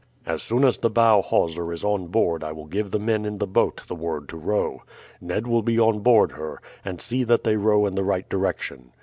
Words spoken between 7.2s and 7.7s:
that they